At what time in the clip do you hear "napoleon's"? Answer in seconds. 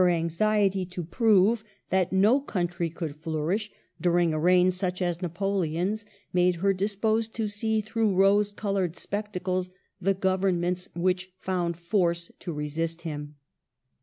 5.21-6.07